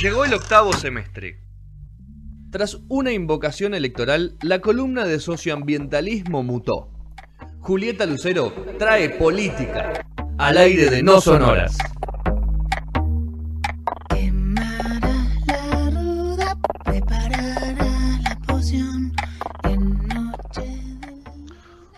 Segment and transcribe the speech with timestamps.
[0.00, 1.40] Llegó el octavo semestre.
[2.50, 6.90] Tras una invocación electoral, la columna de socioambientalismo mutó.
[7.60, 10.06] Julieta Lucero trae política
[10.36, 11.78] al aire de No Sonoras.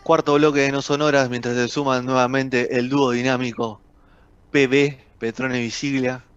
[0.04, 3.82] Cuarto bloque de No Sonoras, mientras se suman nuevamente el dúo dinámico
[4.52, 6.27] PB, Petrone Visiglia.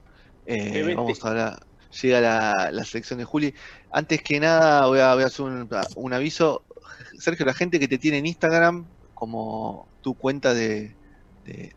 [0.52, 1.60] Eh, vamos a hablar,
[2.02, 3.54] llega la, la, selección de Juli.
[3.92, 5.46] Antes que nada, voy a, hacer
[5.96, 6.64] un, aviso.
[7.18, 10.94] Sergio, la gente que te tiene en Instagram, como tu cuenta de,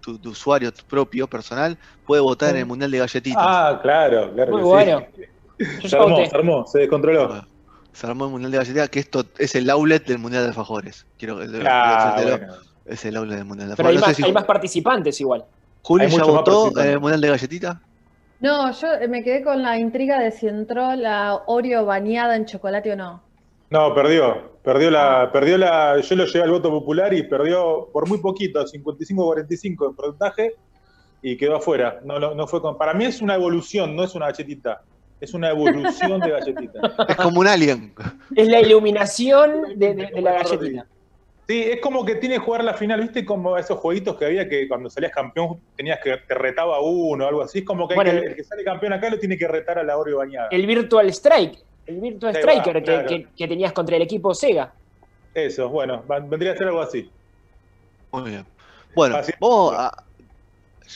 [0.00, 3.42] tu, usuario propio, personal, puede votar en el Mundial de Galletitas.
[3.44, 4.52] Ah, claro, claro.
[4.52, 5.06] Muy bueno.
[5.86, 7.46] Se armó, se armó, se descontroló
[7.92, 11.06] se armó el Mundial de Galletería, que esto es el outlet del Mundial de Alfajores.
[11.16, 11.44] Quiero que
[12.86, 13.76] Es el outlet del Mundial de Alfajores.
[13.76, 15.44] Pero hay, más, hay más participantes igual.
[15.82, 17.80] ¿Julio ya votó en el Mundial de Galletita?
[18.44, 22.92] No, yo me quedé con la intriga de si entró la Oreo bañada en chocolate
[22.92, 23.22] o no.
[23.70, 24.52] No, perdió.
[24.62, 25.32] Perdió la, ah.
[25.32, 25.98] perdió la.
[25.98, 30.56] Yo lo llevé al voto popular y perdió por muy poquito, 55-45 en porcentaje,
[31.22, 32.00] y quedó afuera.
[32.04, 34.82] No, no, no fue con, para mí es una evolución, no es una galletita.
[35.22, 37.06] Es una evolución de galletita.
[37.08, 37.94] Es como un alien.
[38.36, 40.86] Es la iluminación de, la galletita.
[41.46, 43.24] Sí, es como que tiene que jugar la final, ¿viste?
[43.24, 47.28] Como esos jueguitos que había que cuando salías campeón tenías que te retaba uno o
[47.28, 47.58] algo así.
[47.58, 50.18] Es como que, el, que sale campeón acá lo tiene que retar a la Oreo
[50.18, 50.48] bañada.
[50.50, 52.82] El Virtual Strike, el Virtual Striker
[53.36, 54.72] que, tenías contra el equipo Sega.
[55.34, 57.10] Eso, bueno, vendría a ser algo así.
[58.12, 58.46] Muy bien.
[58.94, 60.04] Bueno, vamos a,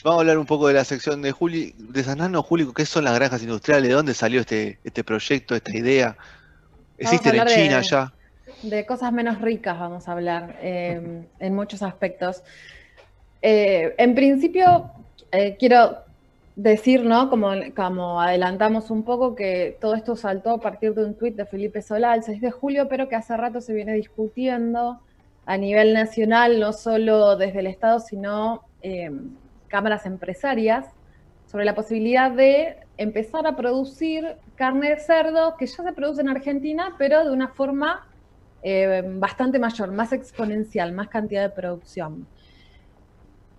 [0.03, 3.03] Vamos a hablar un poco de la sección de Juli, de Sanano, Juli, ¿qué son
[3.03, 3.89] las granjas industriales?
[3.89, 6.15] ¿De dónde salió este, este proyecto, esta idea?
[6.97, 8.13] ¿Existen en China ya?
[8.63, 12.43] De cosas menos ricas vamos a hablar, em, en muchos aspectos.
[13.41, 14.91] Eh, en principio,
[15.31, 15.99] eh, quiero
[16.55, 17.29] decir, ¿no?
[17.29, 21.45] Como, como adelantamos un poco, que todo esto saltó a partir de un tuit de
[21.45, 24.99] Felipe Solá el 6 de julio, pero que hace rato se viene discutiendo
[25.45, 29.29] a nivel nacional, no solo desde el Estado, sino em,
[29.69, 30.85] cámaras empresarias
[31.47, 36.29] sobre la posibilidad de empezar a producir carne de cerdo que ya se produce en
[36.29, 38.08] Argentina, pero de una forma
[38.61, 42.27] eh, bastante mayor, más exponencial, más cantidad de producción.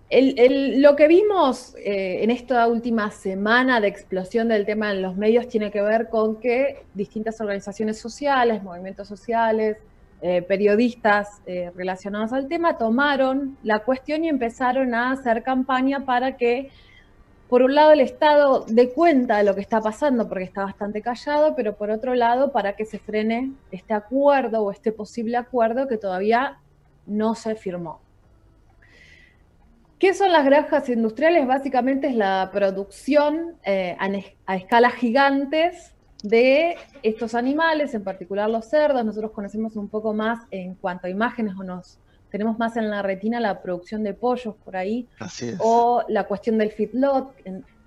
[0.09, 5.47] lo que vimos eh, en esta última semana de explosión del tema en los medios
[5.47, 9.77] tiene que ver con que distintas organizaciones sociales, movimientos sociales,
[10.23, 11.41] eh, periodistas
[11.75, 16.69] relacionados al tema tomaron la cuestión y empezaron a hacer campaña para que,
[17.51, 21.01] por un lado, el Estado dé cuenta de lo que está pasando, porque está bastante
[21.01, 25.89] callado, pero por otro lado, para que se frene este acuerdo o este posible acuerdo
[25.89, 26.59] que todavía
[27.05, 27.99] no se firmó.
[29.99, 31.45] ¿Qué son las granjas industriales?
[31.45, 39.03] Básicamente es la producción eh, a, escalas gigantes de estos animales, en particular los cerdos.
[39.03, 41.99] Nosotros conocemos un poco más en cuanto a imágenes o nos
[42.31, 45.07] tenemos más en la retina la producción de pollos por ahí.
[45.59, 47.35] O la cuestión del feedlot.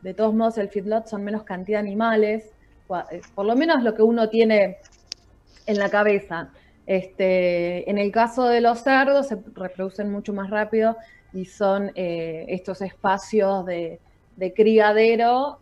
[0.02, 2.52] De todos modos, el feedlot son menos cantidad de animales.
[3.10, 4.76] Eh, por lo menos lo que uno tiene
[5.66, 6.50] en la cabeza.
[6.86, 10.96] Este, en el caso de los cerdos, se reproducen mucho más rápido
[11.32, 13.98] y son eh, estos espacios de,
[14.36, 15.58] de criadero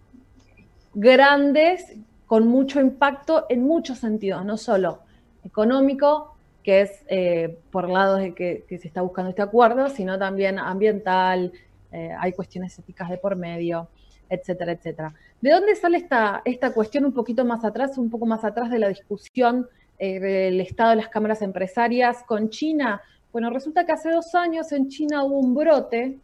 [0.92, 1.94] grandes
[2.26, 5.00] con mucho impacto en muchos sentidos, no solo
[5.44, 10.59] económico, que es eh, por lado de que, se está buscando este acuerdo, sino también
[10.59, 11.53] ambiental,
[11.91, 13.89] eh, hay cuestiones éticas de por medio,
[14.28, 15.15] etcétera, etcétera.
[15.41, 18.78] ¿De dónde sale esta, esta cuestión un poquito más atrás, un poco más atrás de
[18.78, 19.69] la discusión
[19.99, 23.03] eh, del estado de las cámaras empresarias con China?
[23.33, 26.19] Bueno, resulta que hace dos años en China hubo un brote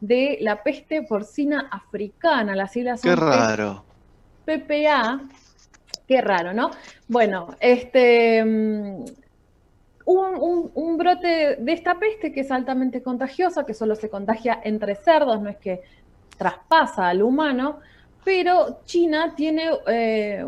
[0.00, 3.84] de la peste porcina africana, las siglas son Qué raro.
[4.44, 5.20] PPA,
[6.06, 6.70] Qué raro, ¿no?
[7.08, 8.44] Bueno, este,
[10.04, 14.94] un, un, brote de esta peste que es altamente contagiosa, que solo se contagia entre
[14.94, 15.82] cerdos, no es que
[16.36, 17.78] traspasa al humano,
[18.24, 20.44] pero China tiene eh,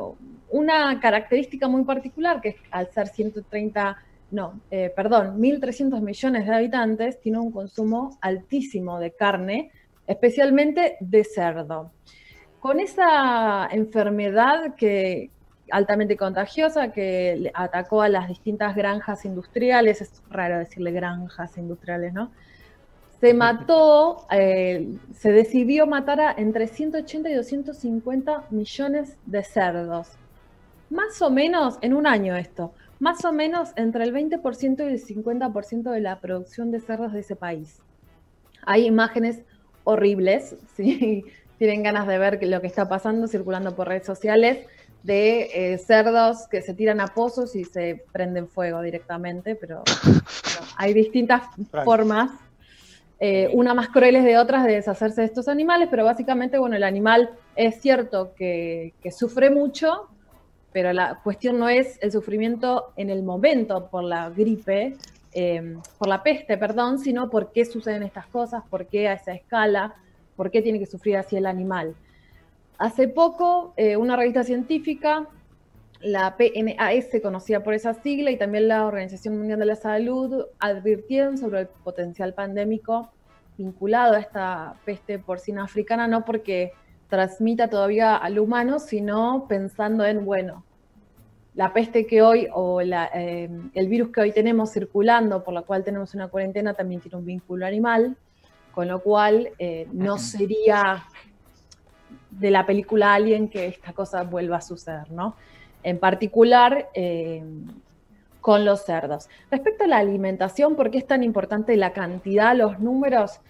[0.51, 3.97] una característica muy particular, que es al ser 130,
[4.31, 9.71] no, eh, perdón, 1.300 millones de habitantes, tiene un consumo altísimo de carne,
[10.07, 11.91] especialmente de cerdo.
[12.61, 15.31] Con esa enfermedad que,
[15.71, 22.31] altamente contagiosa que atacó a las distintas granjas industriales, es raro decirle granjas industriales, ¿no?
[23.21, 30.09] Se mató, eh, se decidió matar a entre 180 y 250 millones de cerdos.
[30.91, 35.03] Más o menos, en un año esto, más o menos entre el 20% y el
[35.03, 37.81] 50% de la producción de cerdos de ese país.
[38.67, 39.43] Hay imágenes
[39.85, 41.25] horribles, ¿sí?
[41.59, 44.67] tienen ganas de ver lo que está pasando circulando por redes sociales
[45.05, 49.83] de eh, cerdos que se tiran a pozos y se prenden fuego directamente, pero
[50.77, 51.43] hay distintas
[51.85, 52.31] formas,
[53.21, 56.83] eh, una más crueles de otras, de deshacerse de estos animales, pero básicamente, bueno, el
[56.83, 60.09] animal es cierto que, sufre mucho,
[60.73, 64.97] pero la cuestión no es el sufrimiento en el momento por la gripe,
[65.33, 69.35] eh, por la peste, perdón, sino por qué suceden estas cosas, por qué a esa
[69.35, 69.95] escala,
[70.37, 71.95] ¿Por qué tiene que sufrir así el animal?
[72.79, 75.29] Hace poco, eh, una revista científica,
[76.01, 81.39] la PNAS, conocida por esa sigla, y también la Organización Mundial de la Salud, advirtieron
[81.39, 83.11] sobre el potencial pandémico
[83.57, 86.73] vinculado a esta peste porcina africana, no porque
[87.09, 90.65] transmita todavía al humano, sino pensando en, bueno,
[91.55, 95.85] la peste que hoy o eh, el virus que hoy tenemos circulando, por la cual
[95.85, 98.17] tenemos una cuarentena, también tiene un vínculo animal
[98.75, 101.05] con lo cual eh, no sería
[102.39, 105.37] de la película Alien que esta cosa vuelva a suceder, ¿no?
[105.83, 107.43] En particular eh,
[108.41, 109.29] con los cerdos.
[109.51, 113.41] Respecto a la alimentación, ¿por qué es tan importante la cantidad, los números?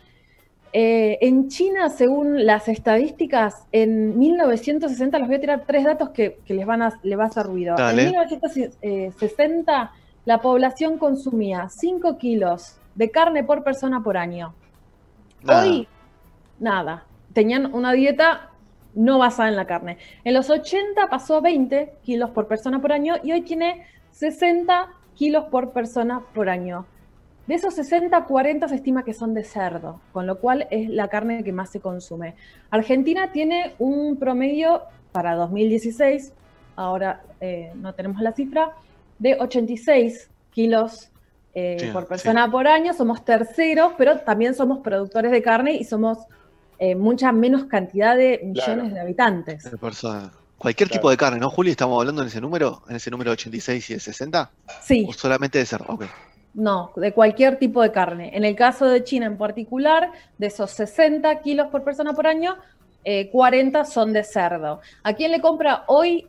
[0.73, 6.41] Eh, en China, según las estadísticas, en 1960, les voy a tirar tres datos que,
[6.49, 7.77] les van a, va a hacer ruido.
[7.79, 9.93] En 1960,
[10.25, 14.55] la población consumía 5 kilos de carne por persona por año.
[15.47, 15.87] Hoy,
[16.59, 17.05] nada.
[17.33, 18.51] Tenían una dieta
[18.95, 19.99] no basada en la carne.
[20.25, 24.89] En los 80 pasó a 20 kilos por persona por año y hoy tiene 60
[25.15, 26.87] kilos por persona por año.
[27.47, 31.09] De esos 60, 40 se estima que son de cerdo, con lo cual es la
[31.09, 32.35] carne que más se consume.
[32.71, 34.83] Argentina tiene un promedio
[35.13, 36.33] para 2016,
[36.75, 38.73] ahora eh, no tenemos la cifra,
[39.19, 41.11] de 86 kilos
[41.55, 46.19] eh, por persona por año, somos terceros, pero también somos productores de carne y somos
[46.79, 49.71] eh, mucha menos cantidad de millones de habitantes.
[50.59, 51.71] Cualquier tipo de carne, ¿no, Juli?
[51.71, 52.83] ¿Estamos hablando en ese número?
[52.89, 54.51] ¿En ese número 86 y de 60?
[54.83, 55.05] Sí.
[55.09, 55.99] ¿O solamente de cerdo?
[56.55, 58.31] No, de cualquier tipo de carne.
[58.35, 62.57] En el caso de China en particular, de esos 60 kilos por persona por año,
[63.31, 64.81] 40 eh, son de cerdo.
[65.03, 66.27] ¿A quién le compra hoy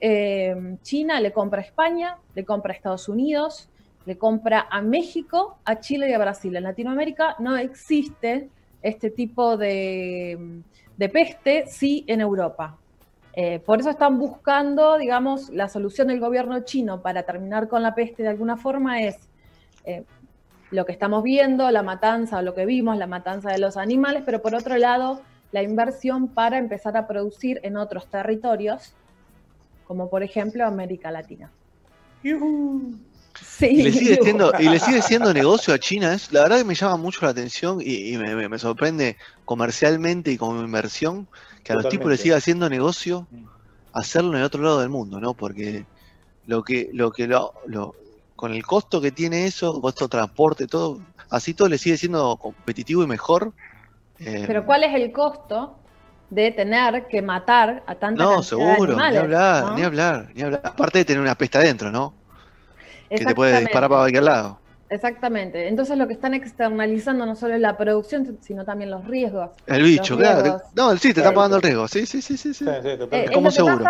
[0.81, 1.21] China?
[1.21, 3.69] Le compra a España, le compra a Estados Unidos,
[4.05, 6.55] le compra a México, a Chile y a Brasil.
[6.55, 8.49] En Latinoamérica no existe
[8.85, 10.61] este tipo de,
[11.11, 12.77] peste, sí en Europa.
[13.33, 17.95] Eh, por eso están buscando, digamos, la solución del gobierno chino para terminar con la
[17.95, 19.17] peste de alguna forma es
[19.85, 20.03] eh,
[20.71, 24.41] lo que estamos viendo, la matanza, lo que vimos, la matanza de los animales, pero
[24.41, 25.21] por otro lado,
[25.51, 28.93] la inversión para empezar a producir en otros territorios,
[29.85, 31.51] como por ejemplo América Latina
[33.61, 36.13] y, le sigue siendo, y le sigue siendo negocio a China.
[36.13, 40.61] Es, la verdad que me llama mucho la atención y, me, sorprende comercialmente y como
[40.61, 41.27] inversión
[41.63, 43.27] que a los tipos les siga haciendo negocio
[43.93, 45.33] hacerlo en el otro lado del mundo, ¿no?
[45.33, 45.85] Porque
[46.45, 47.53] lo que, lo que lo,
[48.35, 50.99] con el costo que tiene eso, costo de transporte, todo,
[51.29, 53.53] así todo le sigue siendo competitivo y mejor.
[54.19, 55.77] Eh, Pero ¿cuál es el costo
[56.29, 60.61] de tener que matar a tanta No, seguro, ni hablar, ni hablar, ni hablar.
[60.63, 62.13] Aparte de tener una pesta adentro, ¿no?
[63.09, 64.59] Que te puede disparar para cualquier lado.
[64.89, 65.67] Exactamente.
[65.67, 69.51] Entonces lo que están externalizando no solo es la producción, sino también los riesgos.
[69.65, 70.61] El bicho, claro.
[70.75, 71.87] No, sí, te está pagando el riesgo.
[71.87, 72.53] Sí, sí, sí, sí.
[72.53, 72.65] sí.
[72.67, 73.83] Eh, como seguro.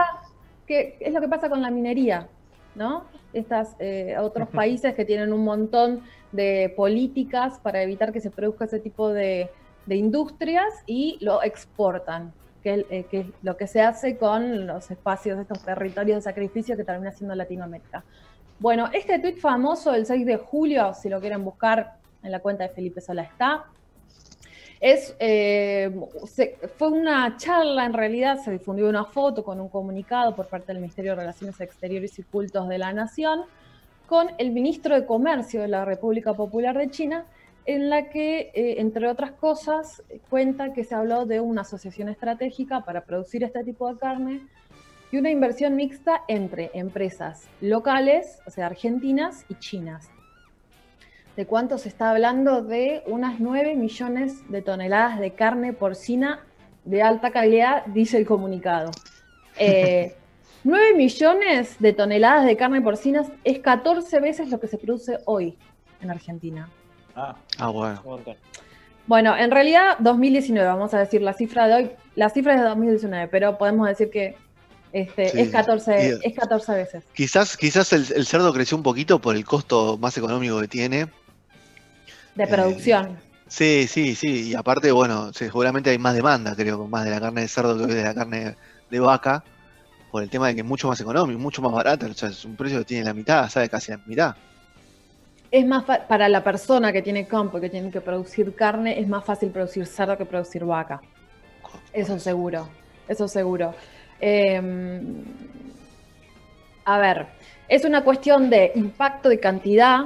[0.66, 2.28] Que es lo que pasa con la minería,
[2.75, 3.06] ¿no?
[3.34, 6.01] Estas eh, otros países que tienen un montón
[6.32, 9.51] de políticas para evitar que se produzca ese tipo de,
[9.88, 15.36] industrias y lo exportan, que, eh, que es lo que se hace con los espacios
[15.36, 18.04] de estos territorios de sacrificio que termina siendo Latinoamérica.
[18.58, 22.64] Bueno, este tuit famoso del 6 de julio, si lo quieren buscar en la cuenta
[22.64, 23.66] de Felipe Sola está,
[24.80, 25.92] es, eh,
[26.78, 30.78] fue una charla, en realidad se difundió una foto con un comunicado por parte del
[30.78, 33.42] Ministerio de Relaciones Exteriores y Cultos de la Nación
[34.08, 37.26] con el ministro de Comercio de la República Popular de China,
[37.66, 42.86] en la que, eh, entre otras cosas, cuenta que se habló de una asociación estratégica
[42.86, 44.42] para producir este tipo de carne
[45.12, 50.10] y una inversión mixta entre empresas locales, o sea, argentinas y chinas.
[51.36, 52.62] ¿De cuánto se está hablando?
[52.62, 56.46] De unas 9 millones de toneladas de carne porcina
[56.86, 58.92] de alta calidad, dice el comunicado.
[59.58, 60.16] 9 eh,
[60.96, 65.58] millones de toneladas de carne porcina es 14 veces lo que se produce hoy
[66.02, 66.70] en Argentina.
[67.16, 68.02] Ah, ah bueno.
[69.08, 72.68] Bueno, en realidad 2019, vamos a decir la cifra de hoy, la cifra es de
[72.68, 74.36] 2019, pero podemos decir que
[74.96, 77.04] este, es, 14, es 14 veces.
[77.14, 81.08] Quizás, quizás el, cerdo creció un poquito por el costo más económico que tiene.
[82.34, 83.18] De producción.
[83.46, 84.52] Sí, sí, sí.
[84.52, 87.94] Y aparte, bueno, seguramente hay más demanda, creo, más de la carne de cerdo que
[87.94, 88.56] de la carne
[88.90, 89.44] de vaca,
[90.12, 92.06] por el tema de que es mucho más económico, mucho más barato.
[92.06, 94.34] O sea, es un precio que tiene la mitad, sabe casi la mitad.
[95.52, 99.25] Es más para la persona que tiene campo, que tiene que producir carne, es más
[99.25, 101.02] fácil producir cerdo que producir vaca.
[101.92, 102.70] Eso seguro,
[103.10, 103.75] eso seguro.
[104.27, 105.24] Em,
[106.84, 107.27] a ver,
[107.67, 110.05] es una cuestión de impacto de cantidad,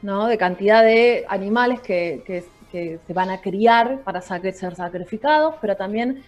[0.00, 0.28] ¿no?
[0.28, 6.22] De cantidad de animales que, se van a criar para ser sacrificados, pero también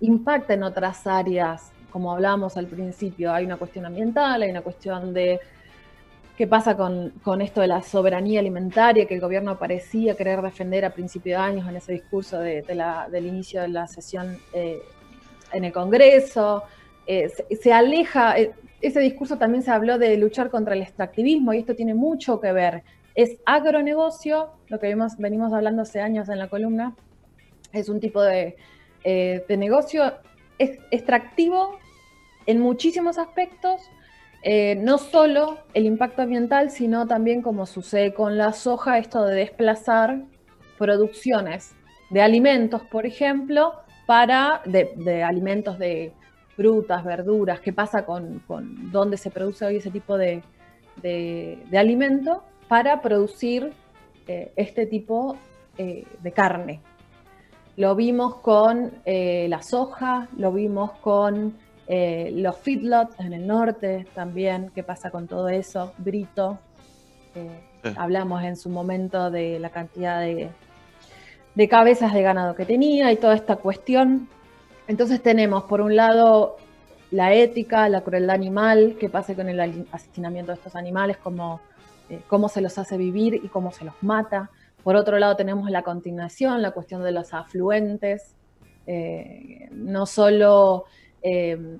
[0.00, 3.32] impacta en otras áreas, como hablábamos al principio.
[3.32, 5.40] Hay una cuestión ambiental, hay una cuestión de
[6.36, 10.90] qué pasa con, esto de la soberanía alimentaria que el gobierno parecía querer defender a
[10.90, 12.60] principios de años en ese discurso de,
[13.10, 14.82] del inicio de la sesión eh,
[15.52, 16.64] en el Congreso.
[17.06, 21.58] Eh, se, aleja, eh, ese discurso también se habló de luchar contra el extractivismo y
[21.58, 22.82] esto tiene mucho que ver.
[23.14, 26.94] Es agronegocio, lo que venimos hablando hace años en la columna,
[27.72, 28.56] es un tipo de,
[29.04, 30.14] de negocio
[30.58, 31.78] extractivo
[32.48, 33.82] en muchísimos aspectos,
[34.42, 39.34] eh, no solo el impacto ambiental, sino también como sucede con la soja, esto de
[39.34, 40.22] desplazar
[40.78, 41.74] producciones
[42.08, 43.74] de alimentos, por ejemplo,
[44.08, 46.14] para de, alimentos de
[46.56, 48.42] frutas, verduras, qué pasa con,
[48.90, 50.42] dónde se produce hoy ese tipo de,
[51.76, 53.70] alimento para producir
[54.26, 55.36] eh, este tipo
[55.76, 56.80] eh, de carne.
[57.76, 61.54] Lo vimos con la soja, lo vimos con
[61.90, 66.58] eh, los feedlots en el norte también, qué pasa con todo eso, Brito.
[67.34, 70.50] Eh, hablamos en su momento de la cantidad de,
[71.54, 74.28] de cabezas de ganado que tenía y toda esta cuestión.
[74.86, 76.56] Entonces tenemos, por un lado,
[77.10, 81.60] la ética, la crueldad animal, qué pasa con el asesinamiento de estos animales, cómo,
[82.10, 84.50] eh, cómo se los hace vivir y cómo se los mata.
[84.82, 88.34] Por otro lado tenemos la continuación, la cuestión de los afluentes,
[89.70, 90.86] no solo
[91.22, 91.78] Em,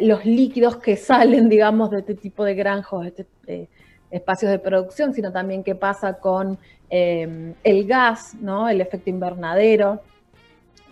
[0.00, 3.68] los líquidos que salen, digamos, de este tipo de granjos, este, eh,
[4.14, 6.56] espacios de producción, sino también qué pasa con
[6.88, 8.68] em, el gas, ¿no?
[8.68, 10.02] el efecto invernadero,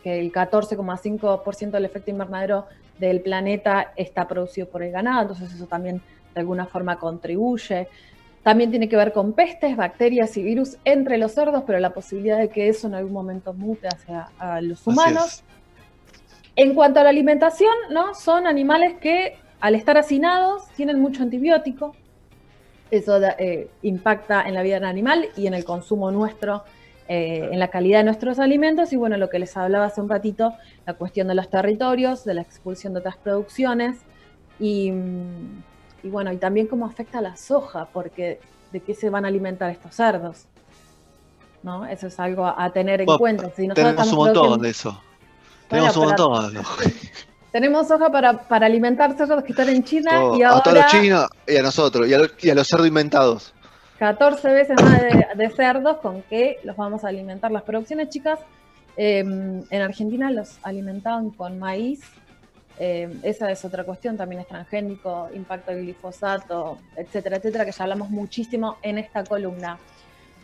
[0.02, 2.66] que el 14,5% del efecto invernadero
[2.98, 6.02] del planeta está producido por el ganado, entonces eso también
[6.34, 7.88] de alguna forma contribuye.
[8.42, 12.38] También tiene que ver con pestes, bacterias y virus entre los cerdos, pero la posibilidad
[12.38, 14.30] de que eso en algún momento mute hacia
[14.62, 15.44] los humanos.
[16.56, 18.14] En cuanto a la alimentación, ¿no?
[18.14, 21.94] Son animales que al estar hacinados tienen mucho antibiótico.
[22.92, 26.62] Eso eh, impacta en la vida del animal y en el consumo nuestro,
[27.08, 28.92] eh, en la calidad de nuestros alimentos.
[28.92, 30.52] Y bueno, lo que les hablaba hace un ratito,
[30.84, 33.96] la cuestión de los territorios, de la expulsión de otras producciones.
[34.60, 34.92] Y,
[36.02, 38.40] bueno, y también cómo afecta a la soja, porque
[38.72, 40.44] de qué se van a alimentar estos cerdos.
[41.62, 41.86] ¿no?
[41.86, 43.48] Eso es algo a, tener en cuenta.
[43.56, 45.00] Si tenemos un montón de eso.
[45.66, 46.54] Tenemos un montón.
[47.52, 50.58] Tenemos hoja para, para alimentar cerdos que están en China y ahora...
[50.58, 53.52] A todos los chinos y a nosotros, y a, los, cerdos inventados.
[53.98, 55.02] 14 veces más
[55.36, 57.50] de, cerdos con que los vamos a alimentar.
[57.52, 58.40] Las producciones chicas
[58.96, 62.00] em, en Argentina los alimentaban con maíz.
[62.78, 67.84] Em, esa es otra cuestión, también es transgénico, impacto del glifosato, etcétera, etcétera, que ya
[67.84, 69.78] hablamos muchísimo en esta columna.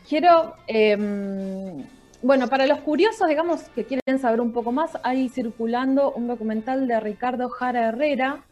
[0.06, 1.84] Quiero em,
[2.22, 6.88] bueno, para los curiosos, digamos, que quieren saber un poco más, hay circulando un documental
[6.88, 8.42] de Ricardo Jara Herrera,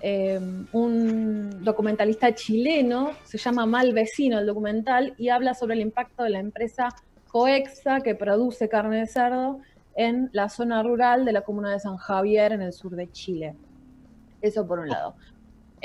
[0.00, 0.38] eh,
[0.72, 6.30] un documentalista chileno, se llama Mal Vecino el documental, y habla sobre el impacto de
[6.30, 6.88] la empresa
[7.28, 9.58] Coexa que produce carne de cerdo
[9.96, 13.56] en la zona rural de la comuna de San Javier, en el sur de Chile.
[14.40, 15.16] Eso por un lado.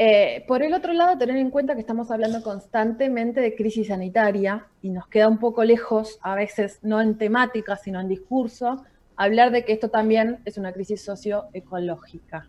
[0.01, 4.65] Eh, por el otro lado, tener en cuenta que estamos hablando constantemente de crisis sanitaria
[4.82, 8.86] y nos queda un poco lejos, a veces no en temática, sino en discurso,
[9.18, 12.48] hablar de que esto también es una crisis socioecológica.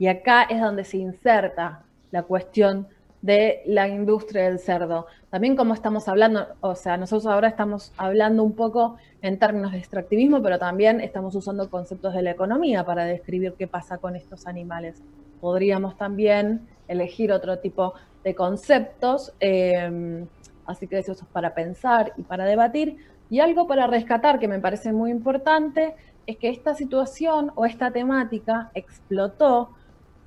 [0.00, 2.88] Y acá es donde se inserta la cuestión
[3.22, 5.06] de la industria del cerdo.
[5.30, 9.78] También como estamos hablando, o sea, nosotros ahora estamos hablando un poco en términos de
[9.78, 14.48] extractivismo, pero también estamos usando conceptos de la economía para describir qué pasa con estos
[14.48, 15.00] animales.
[15.40, 19.32] Podríamos también elegir otro tipo de conceptos.
[19.40, 20.24] Eh,
[20.66, 22.96] así que eso es para pensar y para debatir.
[23.30, 25.94] Y algo para rescatar que me parece muy importante
[26.26, 29.70] es que esta situación o esta temática explotó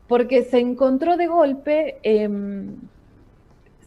[0.07, 2.75] porque se encontró de golpe, em,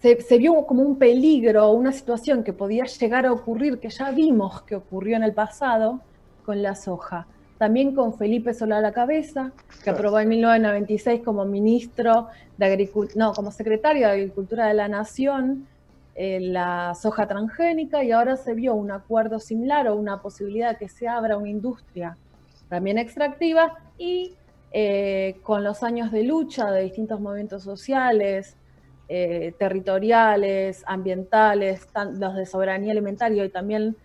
[0.00, 4.10] se, se, vio como un peligro, una situación que podía llegar a ocurrir, que ya
[4.10, 6.00] vimos que ocurrió en el pasado
[6.44, 7.26] con la soja
[7.58, 13.14] también con Felipe Solá a la cabeza, que aprobó en 1996 como ministro de Agricultura,
[13.16, 15.66] no, como secretario de Agricultura de la Nación,
[16.16, 20.76] eh, la soja transgénica y ahora se vio un acuerdo similar o una posibilidad de
[20.76, 22.16] que se abra una industria
[22.68, 24.32] también extractiva y
[24.70, 28.56] eh, con los años de lucha de distintos movimientos sociales,
[29.08, 33.96] eh, territoriales, ambientales, los de soberanía alimentaria y también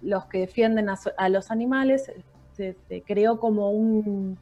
[0.00, 2.12] los que defienden a, los animales,
[2.54, 4.38] se, creó como un,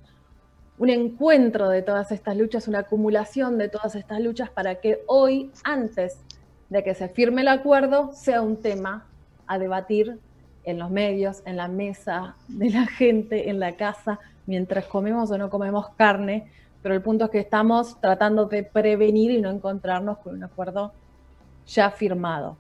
[0.79, 5.51] un encuentro de todas estas luchas, una acumulación de todas estas luchas para que hoy,
[5.65, 6.19] antes
[6.71, 9.07] de que se firme el acuerdo sea un tema
[9.47, 10.19] a debatir
[10.65, 15.39] en los medios, en la mesa de la gente, en la casa, mientras comemos o
[15.39, 16.51] no comemos carne,
[16.83, 20.93] pero el punto es que estamos tratando de prevenir y no encontrarnos con un acuerdo
[21.67, 22.57] ya firmado.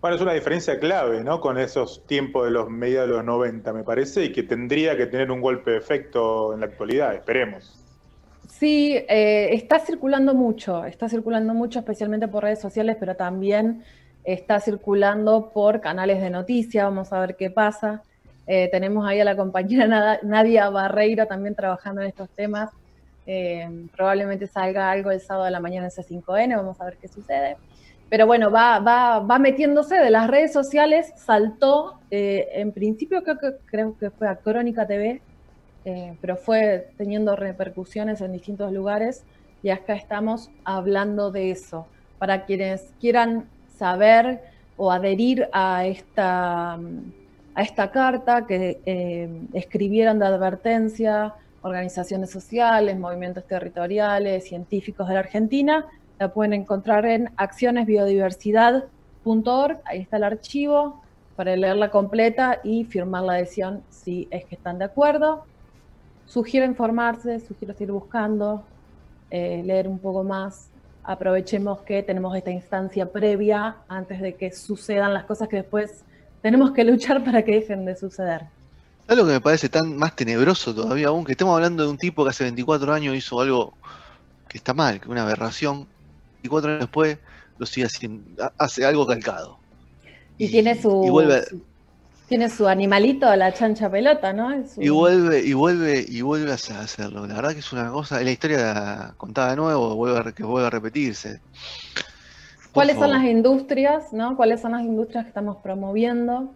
[0.00, 1.40] Bueno, es una diferencia clave, ¿no?
[1.40, 5.06] Con esos tiempos de los medios de los 90, me parece, y que tendría que
[5.06, 7.84] tener un golpe de efecto en la actualidad, esperemos.
[8.48, 13.84] Sí, eh, está circulando mucho, está circulando mucho especialmente por redes sociales, pero también
[14.24, 18.02] está circulando por canales de noticias, vamos a ver qué pasa.
[18.46, 22.70] Eh, tenemos ahí a la compañera Nadia Barreiro también trabajando en estos temas.
[23.26, 27.06] Eh, probablemente salga algo el sábado de la mañana en C5N, vamos a ver qué
[27.06, 27.56] sucede.
[28.10, 33.52] Pero bueno, va, va, va metiéndose de las redes sociales, saltó, en principio creo que,
[33.66, 35.22] creo que fue a Crónica TV,
[35.84, 39.24] eh, pero fue teniendo repercusiones en distintos lugares
[39.62, 41.86] y acá estamos hablando de eso.
[42.18, 43.46] Para quienes quieran
[43.78, 44.42] saber
[44.76, 53.46] o adherir a esta, a esta carta que eh, escribieron de advertencia organizaciones sociales, movimientos
[53.46, 55.86] territoriales, científicos de la Argentina,
[56.20, 61.00] la pueden encontrar en accionesbiodiversidad.org, ahí está el archivo
[61.34, 65.46] para leerla completa y firmar la adhesión si es que están de acuerdo.
[66.26, 68.62] Sugiero informarse, sugiero seguir buscando,
[69.30, 70.66] eh, leer un poco más.
[71.04, 76.04] Aprovechemos que tenemos esta instancia previa antes de que sucedan las cosas que después
[76.42, 78.42] tenemos que luchar para que dejen de suceder.
[79.06, 81.24] ¿Sabes lo que me parece tan más tenebroso todavía aún?
[81.24, 83.72] Que estamos hablando de un tipo que hace 24 años hizo algo
[84.48, 85.88] que está mal, que una aberración.
[86.42, 87.18] 24 años después
[87.58, 89.58] lo sigue haciendo, hace algo calcado.
[90.38, 91.44] Y, tiene su, y vuelve,
[92.30, 94.50] tiene su animalito, la chancha pelota, ¿no?
[94.78, 97.26] Y vuelve, y vuelve, y vuelve a hacerlo.
[97.26, 100.68] La verdad que es una cosa, es la historia contada de nuevo, vuelve que vuelve
[100.68, 101.40] a repetirse.
[102.72, 104.36] ¿Cuáles son las industrias, no?
[104.36, 106.52] ¿Cuáles son las industrias que estamos promoviendo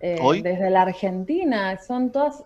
[0.00, 1.78] eh, desde la Argentina?
[1.78, 2.42] Son todas,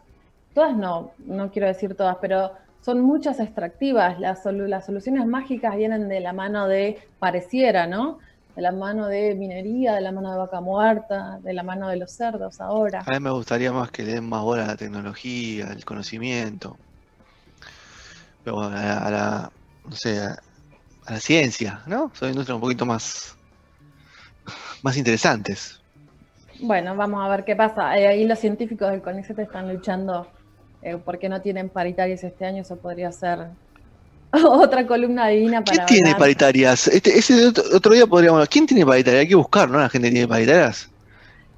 [0.52, 2.50] todas no, no quiero decir todas, pero
[2.82, 4.18] son muchas extractivas.
[4.20, 8.18] Las, las soluciones mágicas vienen de la mano de pareciera, ¿no?
[8.54, 11.96] de la mano de minería, de la mano de vaca muerta, de la mano de
[11.96, 13.04] los cerdos ahora.
[13.06, 16.76] A mí me gustaría más que le den más bola a la tecnología, al conocimiento,
[18.44, 18.70] pero a
[19.10, 19.52] la,
[19.88, 20.36] no sé, a,
[21.08, 22.10] la ciencia, ¿no?
[22.14, 23.36] Son industrias un poquito más,
[24.82, 25.80] más interesantes.
[26.60, 27.96] Bueno, vamos a ver qué pasa.
[27.98, 30.26] Eh, ahí los científicos del CONICET están luchando
[30.82, 33.48] eh, porque no tienen paritarias este año, eso podría ser
[34.44, 35.84] Otra columna divina para.
[35.86, 36.86] ¿Quién tiene paritarias?
[36.88, 38.48] Este, ese otro, día podríamos.
[38.48, 39.22] ¿Quién tiene paritarias?
[39.22, 39.78] Hay que buscar, ¿no?
[39.78, 40.88] La gente tiene paritarias.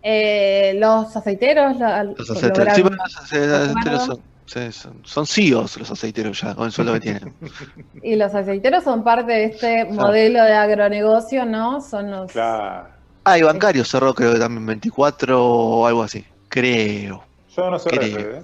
[0.03, 1.77] Eh, los aceiteros.
[1.79, 2.75] los aceiteros.
[2.75, 7.35] Sí, los aceiteros son, son, CEOs los aceiteros ya, con el sueldo que tienen.
[8.03, 11.81] Y los aceiteros son parte de este modelo de agronegocio, ¿no?
[11.81, 12.33] Son los.
[12.33, 12.89] Claro.
[13.25, 16.25] Ah, y bancario cerró, creo que también 24 o algo así.
[16.49, 17.23] Creo.
[17.55, 17.91] Yo no sé.
[17.93, 18.43] ¿eh?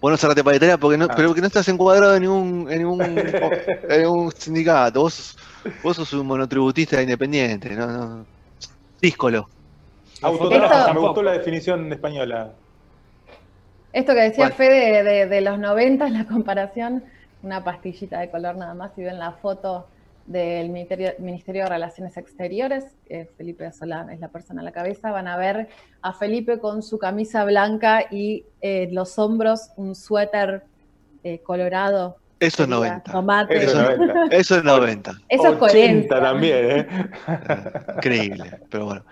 [0.00, 1.12] Vos no cerraste paritaria porque no, ah.
[1.14, 3.02] pero porque no estás encuadrado en ningún, en ningún,
[3.88, 5.02] en un sindicato.
[5.02, 5.36] Vos,
[5.82, 8.26] vos sos un monotributista independiente, no, no.
[9.00, 9.48] Díscolo.
[10.22, 12.52] me gustó la definición española.
[13.92, 17.04] Esto que decía Fede de, de, los 90, la comparación,
[17.42, 19.86] una pastillita de color nada más, y ven la foto
[20.30, 22.84] del Ministerio, Ministerio, de Relaciones Exteriores,
[23.36, 25.68] Felipe Solán es la persona a la cabeza, van a ver
[26.02, 30.62] a Felipe con su camisa blanca y eh, los hombros un suéter
[31.24, 32.18] eh, colorado.
[32.38, 33.10] Eso es 90.
[34.30, 35.12] Eso, es 90.
[35.28, 36.08] Eso es coherente.
[36.08, 36.88] también, ¿eh?
[37.96, 39.04] Increíble, pero bueno.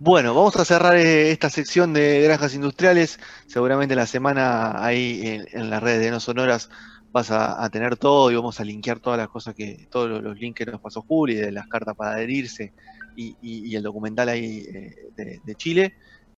[0.00, 3.20] Bueno, vamos a cerrar eh, esta sección de granjas industriales.
[3.46, 6.68] Seguramente la semana ahí en, en las redes de No Sonoras
[7.14, 10.58] vas a, tener todo y vamos a linkear todas las cosas que, todos los, links
[10.58, 12.72] que nos pasó Juli, de las cartas para adherirse
[13.14, 15.94] y, el documental ahí eh, de, Chile.